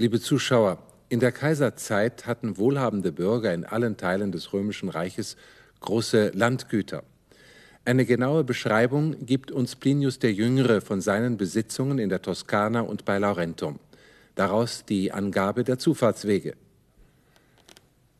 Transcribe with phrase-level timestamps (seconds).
[0.00, 0.78] Liebe Zuschauer,
[1.08, 5.36] in der Kaiserzeit hatten wohlhabende Bürger in allen Teilen des römischen Reiches
[5.80, 7.02] große Landgüter.
[7.84, 13.04] Eine genaue Beschreibung gibt uns Plinius der Jüngere von seinen Besitzungen in der Toskana und
[13.04, 13.80] bei Laurentum.
[14.36, 16.54] Daraus die Angabe der Zufahrtswege.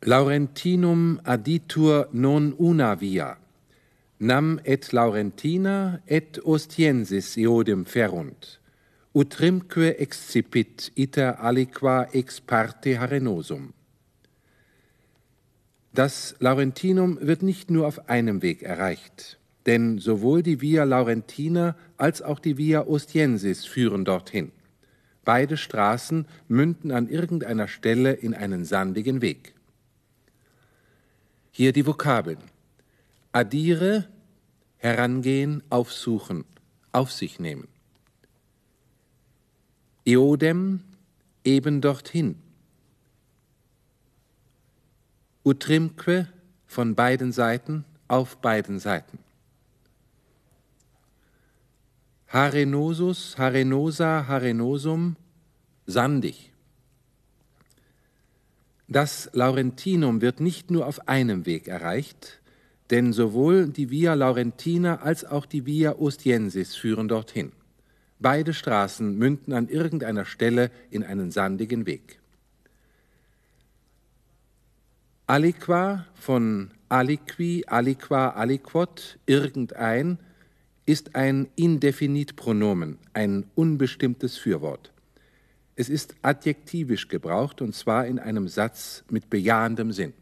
[0.00, 3.36] Laurentinum aditur non una via,
[4.18, 8.60] nam et Laurentina et Ostiensis eodem ferunt
[9.16, 13.72] utrimque excipit iter aliqua ex parte harenosum.
[15.94, 22.20] Das Laurentinum wird nicht nur auf einem Weg erreicht, denn sowohl die Via Laurentina als
[22.20, 24.52] auch die Via Ostiensis führen dorthin.
[25.24, 29.54] Beide Straßen münden an irgendeiner Stelle in einen sandigen Weg.
[31.52, 32.38] Hier die Vokabeln.
[33.32, 34.06] Adire,
[34.76, 36.44] herangehen, aufsuchen,
[36.92, 37.68] auf sich nehmen.
[40.06, 40.80] Eodem
[41.44, 42.36] eben dorthin.
[45.44, 46.28] Utrimque
[46.66, 49.18] von beiden Seiten auf beiden Seiten.
[52.28, 55.16] Harenosus, Harenosa, Harenosum,
[55.86, 56.52] sandig.
[58.86, 62.40] Das Laurentinum wird nicht nur auf einem Weg erreicht,
[62.90, 67.50] denn sowohl die Via Laurentina als auch die Via Ostiensis führen dorthin.
[68.18, 72.18] Beide Straßen münden an irgendeiner Stelle in einen sandigen Weg.
[75.26, 80.18] Aliqua von aliqui, aliqua, aliquot, irgendein,
[80.86, 84.92] ist ein Indefinitpronomen, ein unbestimmtes Fürwort.
[85.74, 90.14] Es ist adjektivisch gebraucht und zwar in einem Satz mit bejahendem Sinn.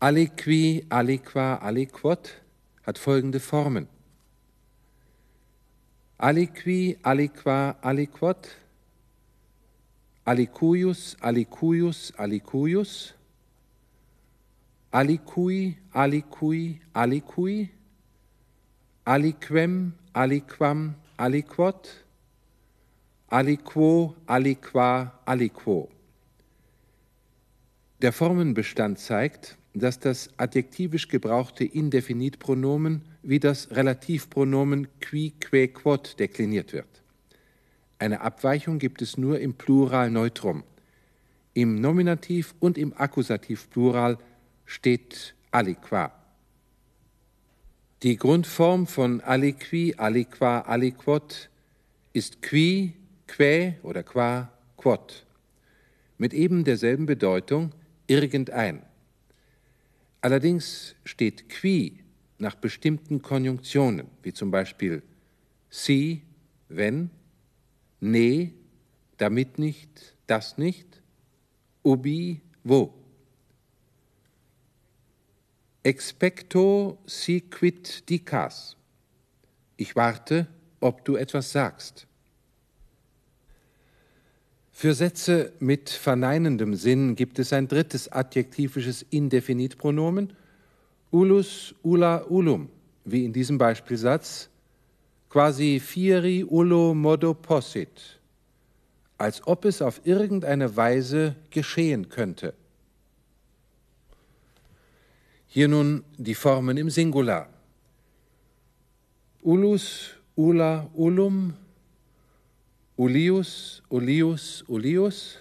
[0.00, 2.40] Aliqui, aliqua, aliquot
[2.84, 3.88] hat folgende Formen
[6.18, 8.48] aliqui, aliqua, aliquot,
[10.26, 13.14] alicuius, alicuius, alicuius,
[14.92, 17.70] alicui, alicui, alicui,
[19.06, 21.88] aliquem, aliquam, aliquot,
[23.30, 25.88] aliquo, aliqua, aliquo.
[28.02, 36.72] Der Formenbestand zeigt, dass das adjektivisch gebrauchte Indefinitpronomen wie das Relativpronomen qui, que, quod dekliniert
[36.72, 37.02] wird.
[37.98, 40.62] Eine Abweichung gibt es nur im Plural Neutrum.
[41.54, 44.18] Im Nominativ und im Akkusativplural
[44.64, 46.12] steht aliqua.
[48.04, 51.50] Die Grundform von aliqui, aliqua, aliquot
[52.12, 52.94] ist qui,
[53.26, 55.26] que oder qua, quod.
[56.16, 57.72] Mit eben derselben Bedeutung
[58.06, 58.82] irgendein.
[60.20, 61.98] Allerdings steht qui
[62.38, 65.02] nach bestimmten Konjunktionen, wie zum Beispiel
[65.68, 66.22] si,
[66.68, 67.10] wenn,
[68.00, 68.52] ne,
[69.16, 71.02] damit nicht, das nicht,
[71.82, 72.94] ubi, wo.
[75.82, 78.76] Expecto si quid dicas.
[79.76, 80.46] Ich warte,
[80.80, 82.06] ob du etwas sagst.
[84.70, 90.32] Für Sätze mit verneinendem Sinn gibt es ein drittes adjektivisches Indefinitpronomen–
[91.10, 92.68] ulus, ula, ulum,
[93.04, 94.48] wie in diesem Beispielsatz,
[95.28, 98.18] quasi fieri ullo modo possit,
[99.18, 102.54] als ob es auf irgendeine Weise geschehen könnte.
[105.48, 107.48] Hier nun die Formen im Singular.
[109.42, 111.54] Ulus, ula, ulum,
[112.96, 115.38] ulius, ulius, ulius,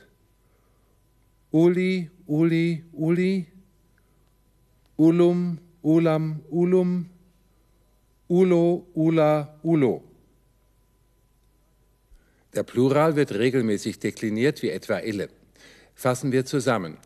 [1.51, 3.47] uli, uli, uli,
[4.97, 7.09] Ulum, Ulam, Ulum,
[8.27, 10.03] Ulo, Ula, Ulo.
[12.53, 15.29] Der Plural wird regelmäßig dekliniert wie etwa ille.
[15.93, 16.97] Fassen wir zusammen.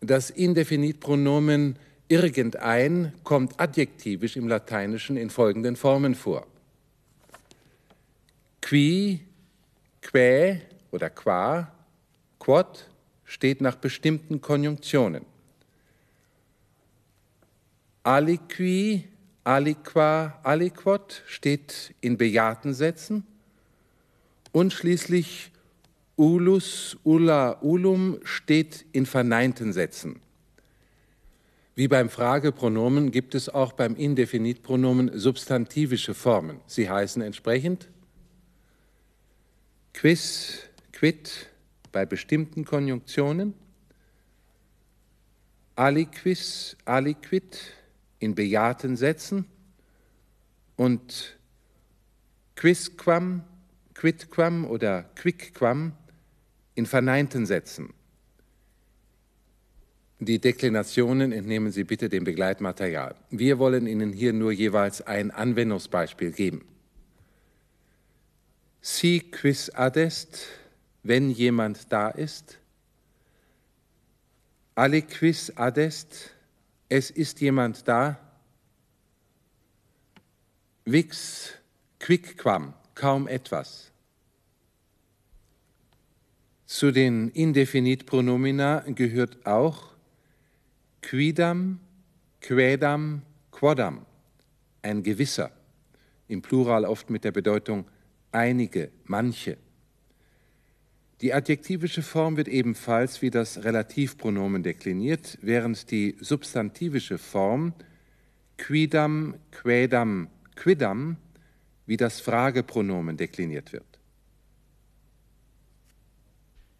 [0.00, 1.78] Das Indefinitpronomen
[2.08, 6.46] irgendein kommt adjektivisch im Lateinischen in folgenden Formen vor.
[8.60, 9.20] Qui,
[10.02, 10.60] quae
[10.90, 11.72] oder qua,
[12.40, 12.88] quod
[13.24, 15.24] steht nach bestimmten Konjunktionen
[18.06, 19.02] aliqui,
[19.42, 23.24] aliqua, aliquot steht in bejahten Sätzen
[24.52, 25.50] und schließlich
[26.14, 30.20] ulus, ulla, ulum steht in verneinten Sätzen.
[31.74, 36.60] Wie beim Fragepronomen gibt es auch beim Indefinitpronomen substantivische Formen.
[36.68, 37.88] Sie heißen entsprechend
[39.92, 40.60] quis,
[40.92, 41.48] quid
[41.90, 43.54] bei bestimmten Konjunktionen,
[45.74, 47.58] aliquis, aliquid
[48.26, 49.44] in bejahten Sätzen
[50.74, 51.38] und
[52.56, 53.44] quisquam,
[53.94, 55.92] quidquam oder quicquam
[56.74, 57.94] in verneinten Sätzen.
[60.18, 63.14] Die Deklinationen entnehmen Sie bitte dem Begleitmaterial.
[63.30, 66.64] Wir wollen Ihnen hier nur jeweils ein Anwendungsbeispiel geben.
[68.80, 70.48] Si quis adest,
[71.04, 72.58] wenn jemand da ist.
[74.74, 76.35] Aliquis adest,
[76.88, 78.18] es ist jemand da.
[80.84, 81.54] Vix
[81.98, 83.90] quicquam, kaum etwas.
[86.66, 89.94] Zu den Indefinitpronomina gehört auch
[91.02, 91.80] quidam,
[92.40, 94.04] quädam, quodam,
[94.82, 95.50] ein gewisser,
[96.28, 97.86] im Plural oft mit der Bedeutung
[98.32, 99.58] einige, manche.
[101.22, 107.72] Die adjektivische Form wird ebenfalls wie das Relativpronomen dekliniert, während die substantivische Form
[108.58, 111.16] quidam, quädam, quidam
[111.86, 113.84] wie das Fragepronomen dekliniert wird.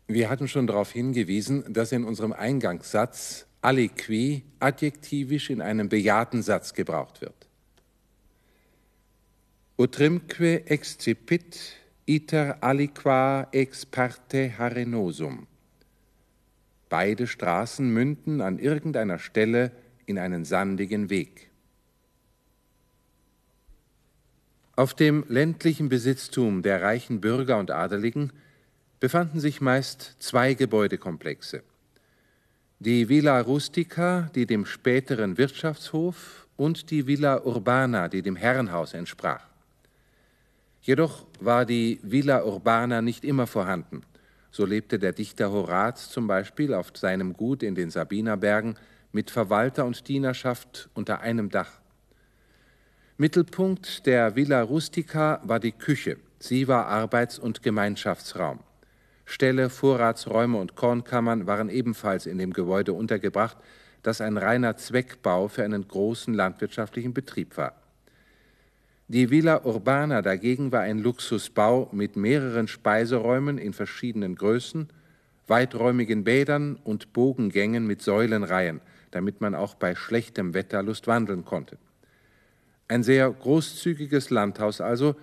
[0.09, 6.75] Wir hatten schon darauf hingewiesen, dass in unserem Eingangssatz aliqui adjektivisch in einem bejahten Satz
[6.75, 7.49] gebraucht wird.
[9.79, 15.47] Utrimque excipit iter aliqua ex parte harenosum.
[16.89, 19.73] Beide Straßen münden an irgendeiner Stelle
[20.07, 21.51] in einen sandigen Weg.
[24.77, 28.33] Auf dem ländlichen Besitztum der reichen Bürger und Adeligen
[29.01, 31.63] befanden sich meist zwei Gebäudekomplexe.
[32.79, 39.47] Die Villa Rustica, die dem späteren Wirtschaftshof, und die Villa Urbana, die dem Herrenhaus entsprach.
[40.87, 44.03] Jedoch war die Villa Urbana nicht immer vorhanden.
[44.53, 48.77] So lebte der Dichter Horaz zum Beispiel auf seinem Gut in den Sabinerbergen
[49.11, 51.81] mit Verwalter und Dienerschaft unter einem Dach.
[53.17, 56.19] Mittelpunkt der Villa Rustica war die Küche.
[56.39, 58.61] Sie war Arbeits- und Gemeinschaftsraum.
[59.25, 63.57] Ställe, Vorratsräume und Kornkammern waren ebenfalls in dem Gebäude untergebracht,
[64.05, 67.75] das ein reiner Zweckbau für einen großen landwirtschaftlichen Betrieb war.
[69.09, 74.89] Die Villa Urbana dagegen war ein Luxusbau mit mehreren Speiseräumen in verschiedenen Größen,
[75.47, 78.81] weiträumigen Bädern und Bogengängen mit Säulenreihen,
[79.13, 81.79] damit man auch bei schlechtem Wetter lustwandeln konnte.
[82.89, 85.15] Ein sehr großzügiges Landhaus also,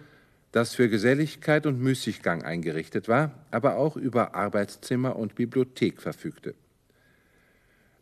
[0.54, 6.56] das für Geselligkeit und Müßiggang eingerichtet war, aber auch über Arbeitszimmer und Bibliothek verfügte.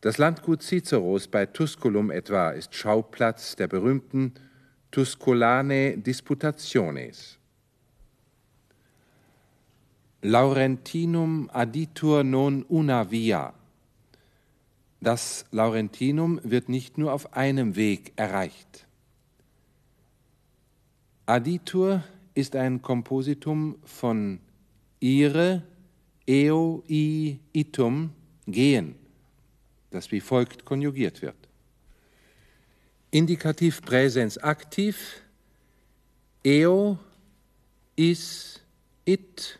[0.02, 4.34] Das Landgut Ciceros bei Tusculum etwa ist Schauplatz der berühmten
[4.92, 7.38] Tusculane Disputationes.
[10.22, 13.54] Laurentinum aditur non una via.
[15.00, 18.86] Das Laurentinum wird nicht nur auf einem Weg erreicht.
[21.26, 22.04] Aditur
[22.36, 24.40] ist ein Kompositum von
[25.00, 25.64] ire,
[26.28, 28.12] eo, i, itum,
[28.46, 28.96] gehen,
[29.90, 31.41] das wie folgt konjugiert wird.
[33.12, 34.96] Indikativ Präsens aktiv,
[36.44, 36.98] eo,
[37.98, 38.62] is,
[39.06, 39.60] it,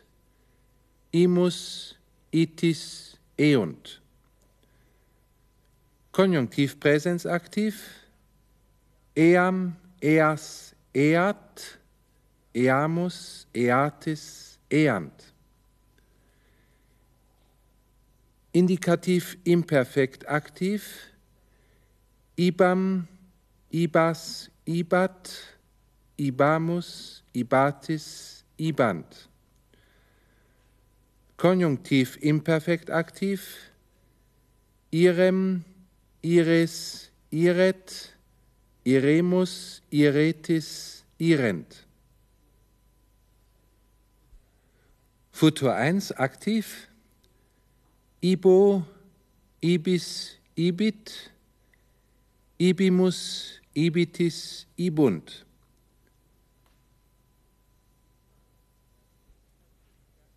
[1.12, 1.94] imus,
[2.30, 4.00] itis, eunt.
[6.12, 7.74] Konjunktiv Präsens aktiv,
[9.14, 11.78] eam, eas, eat,
[12.54, 15.34] eamus, eatis, eant.
[18.52, 20.82] Indikativ imperfekt aktiv,
[22.36, 23.08] ibam,
[23.72, 25.32] ibas, ibat,
[26.20, 28.06] ibamus, ibatis,
[28.60, 29.26] ibant.
[31.36, 33.42] Konjunktiv imperfekt aktiv,
[34.92, 35.64] irem,
[36.22, 38.12] ires, iret,
[38.84, 41.86] Iremus, Iretis, Irent.
[45.30, 46.66] Futur 1 aktiv.
[48.20, 48.82] Ibo,
[49.62, 51.30] Ibis, Ibit,
[52.58, 55.46] Ibimus, Ibitis, Ibunt.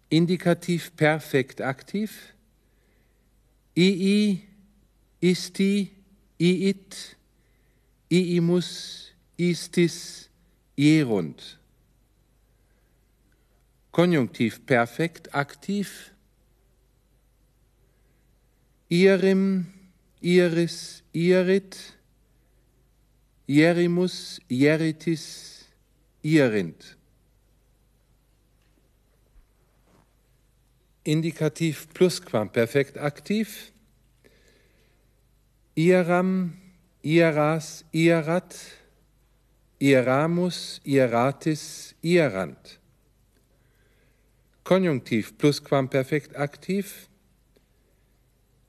[0.09, 2.11] Indikativ perfekt aktiv.
[3.77, 4.47] Ii,
[5.21, 5.91] Isti,
[6.39, 7.17] Iit,
[8.09, 8.69] iimus
[9.37, 10.29] istis
[10.77, 11.57] ierunt.
[13.91, 15.87] Konjunktiv perfekt aktiv.
[18.89, 19.73] Irim,
[20.21, 21.95] iris, irit.
[23.47, 25.65] Ierimus, ieritis,
[26.23, 26.95] ierint.
[31.05, 33.71] Indikativ Plusquamperfekt aktiv.
[35.75, 36.55] Iram,
[37.03, 38.55] Iras, Irat,
[39.79, 42.79] Iramus, Iratis, Irant.
[44.63, 47.07] Konjunktiv Plusquamperfekt aktiv.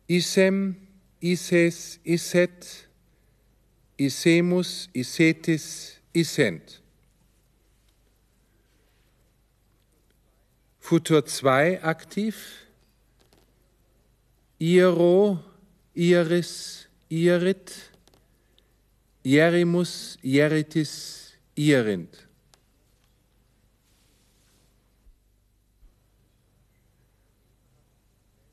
[0.06, 0.76] Isem,
[1.20, 2.85] Ises, Iset,
[3.98, 6.82] Isemus, Isetis, Isent.
[10.80, 12.36] Futur 2 aktiv.
[14.58, 15.38] Iro,
[15.94, 17.90] Iris, Irit,
[19.24, 22.08] Jerimus, Jeritis, Irind.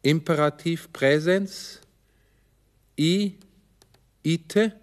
[0.04, 1.80] Imperativ Präsens,
[2.98, 3.38] I,
[4.24, 4.83] ite,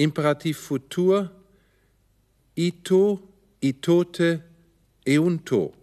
[0.00, 1.30] Imperativ Futur,
[2.54, 3.20] ito,
[3.60, 4.42] itote,
[5.04, 5.74] eunto.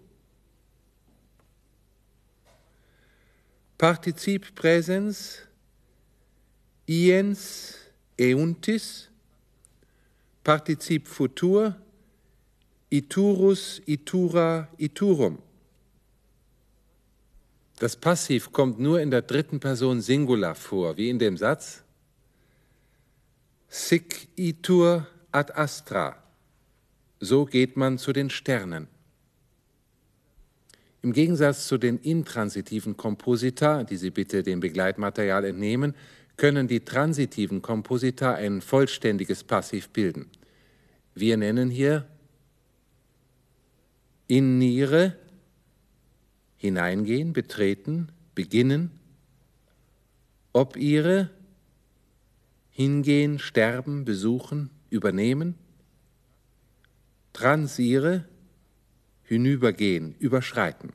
[3.78, 5.44] Partizip Präsens,
[6.88, 7.76] iens,
[8.20, 9.08] euntis,
[10.44, 11.76] Partizip Futur,
[12.90, 15.38] iturus, itura, iturum.
[17.78, 21.84] Das Passiv kommt nur in der dritten Person Singular vor, wie in dem Satz
[23.68, 26.16] Sic itur ad astra.
[27.20, 28.88] So geht man zu den Sternen.
[31.02, 35.96] Im Gegensatz zu den intransitiven Komposita, die Sie bitte dem Begleitmaterial entnehmen,
[36.38, 40.30] können die transitiven Komposita ein vollständiges Passiv bilden.
[41.16, 42.08] Wir nennen hier
[44.28, 45.16] innire,
[46.58, 48.92] hineingehen, betreten, beginnen,
[50.54, 51.30] ob ihre
[52.78, 55.56] hingehen, sterben, besuchen, übernehmen,
[57.34, 58.26] transiere,
[59.24, 60.94] hinübergehen, überschreiten.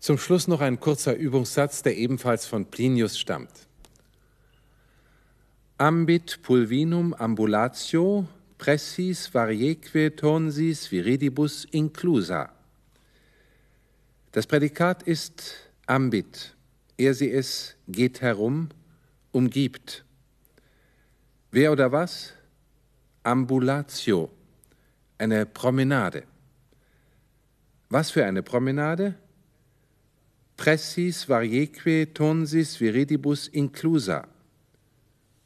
[0.00, 3.68] Zum Schluss noch ein kurzer Übungssatz, der ebenfalls von Plinius stammt.
[5.78, 8.26] Ambit pulvinum ambulatio
[8.58, 12.50] pressis varieque tonsis viridibus inclusa.
[14.32, 15.54] Das Prädikat ist
[15.86, 16.56] ambit.
[16.96, 18.70] Er sie es geht herum,
[19.30, 20.05] umgibt.
[21.56, 22.34] Wer oder was?
[23.22, 24.30] Ambulatio,
[25.16, 26.24] eine Promenade.
[27.88, 29.14] Was für eine Promenade?
[30.58, 34.28] Pressis varieque tonsis viridibus inclusa.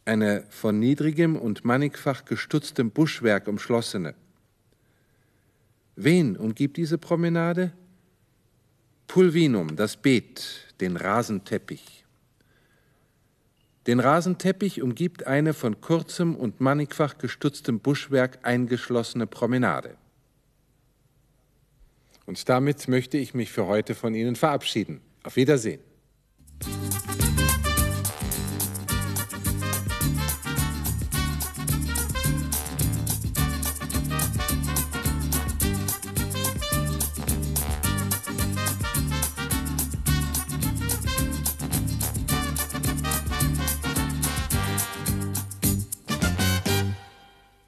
[0.04, 4.16] Eine von niedrigem und mannigfach gestutztem Buschwerk umschlossene.
[5.94, 7.72] Wen umgibt diese Promenade?
[9.06, 11.99] Pulvinum, das Beet, den Rasenteppich.
[13.86, 19.96] Den Rasenteppich umgibt eine von kurzem und mannigfach gestutztem Buschwerk eingeschlossene Promenade.
[22.26, 25.00] Und damit möchte ich mich für heute von Ihnen verabschieden.
[25.22, 25.80] Auf Wiedersehen.